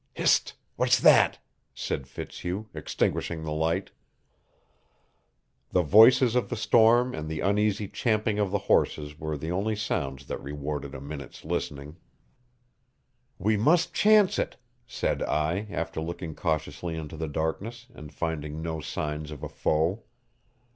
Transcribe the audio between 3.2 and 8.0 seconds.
the light. The voices of the storm and the uneasy